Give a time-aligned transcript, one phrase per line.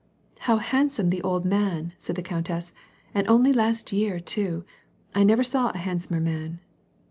[0.49, 2.73] "How handsome the old man," said the coimtess,
[3.13, 4.65] "and only last year too!
[5.13, 6.59] I never saw a handsomer man